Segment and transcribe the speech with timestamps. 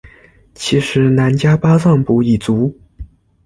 [0.55, 2.75] 其时喃迦巴藏卜已卒。